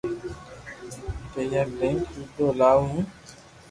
[1.31, 3.03] پيا لئين ھيدو لاوُ ھون